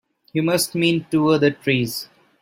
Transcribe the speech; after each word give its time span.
You 0.33 0.41
must 0.41 0.73
mean 0.73 1.05
two 1.11 1.27
other 1.29 1.51
trees. 1.51 2.09